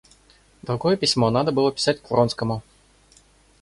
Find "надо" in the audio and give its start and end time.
1.29-1.51